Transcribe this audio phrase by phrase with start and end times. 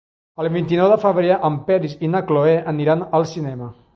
[0.43, 3.73] El vint-i-nou de febrer en Peris i na Cloè aniran al cinema.